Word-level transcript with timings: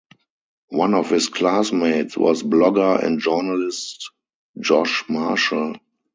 One 0.71 0.95
of 0.95 1.11
his 1.11 1.29
classmates 1.29 2.17
was 2.17 2.41
blogger 2.41 3.03
and 3.03 3.19
journalist 3.21 4.09
Josh 4.59 5.03
Marshall. 5.07 5.75